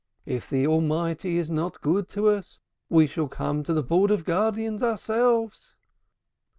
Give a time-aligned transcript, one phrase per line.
[0.25, 2.59] If the Almighty is not good to us,
[2.89, 5.77] we shall come to the Board of Guardians ourselves."